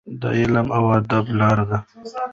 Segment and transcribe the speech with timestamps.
[0.21, 1.77] د علم او ادب لاره.